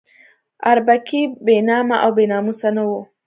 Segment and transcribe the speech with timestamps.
[0.71, 3.01] اربکی بې نامه او بې ناموسه نه وو.